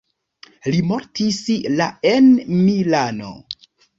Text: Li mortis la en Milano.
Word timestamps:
Li 0.75 0.79
mortis 0.91 1.37
la 1.81 1.87
en 2.13 2.31
Milano. 2.55 3.31